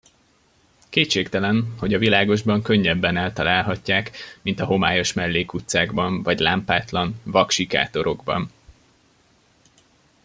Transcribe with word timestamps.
Kétségtelen, 0.89 1.73
hogy 1.77 1.93
a 1.93 1.97
világosban 1.97 2.61
könnyebben 2.61 3.17
eltalálhatják, 3.17 4.11
mint 4.41 4.59
a 4.59 4.65
homályos 4.65 5.13
mellékutcákban 5.13 6.23
vagy 6.23 6.39
lámpátlan, 6.39 7.21
vak 7.23 7.51
sikátorokban. 7.51 8.51